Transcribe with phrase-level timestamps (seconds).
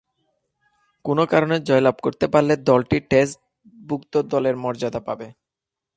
[1.05, 5.27] কোন কারণে জয়লাভ করতে পারলে দলটি টেস্টভূক্ত দলের মর্যাদা পাবে।